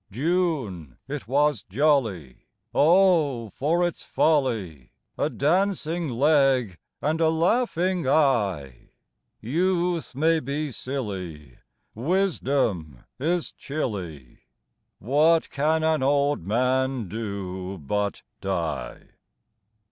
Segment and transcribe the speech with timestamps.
[0.09, 4.93] June it was jolly, Oh for its folly!
[5.15, 8.89] A dancing leg and a laughing eye;
[9.41, 11.59] Youth may be silly,
[11.93, 14.39] Wisdom is chilly,
[14.97, 19.03] What can an old man do but die?